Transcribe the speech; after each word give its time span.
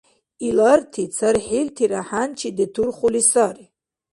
Иларти 0.47 1.03
цархӀилтира 1.15 2.01
хӀянчи 2.07 2.49
детурхули 2.57 3.23
сари. 3.31 3.65